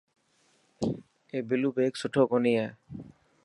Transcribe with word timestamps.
اي 1.31 1.39
بلو 1.47 1.69
بيگ 1.75 1.93
سٺو 2.01 2.21
ڪوني 2.31 2.53
هي. 2.59 2.67